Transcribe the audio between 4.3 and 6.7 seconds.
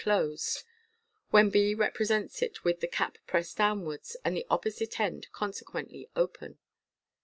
the opposite end consequently open.